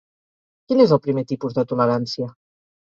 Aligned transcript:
Quin 0.71 0.81
és 0.87 0.95
el 0.97 1.03
primer 1.05 1.27
tipus 1.35 1.59
de 1.61 1.69
tolerància? 1.75 2.33